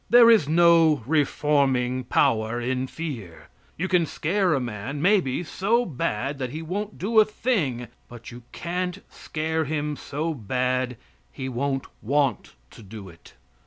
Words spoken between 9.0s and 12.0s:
scare him so bad he won't